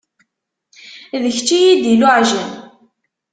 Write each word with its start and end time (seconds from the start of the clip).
D 1.21 1.23
kečč 1.35 1.49
i 1.57 1.59
yi-d-iluɛjen. 1.63 2.49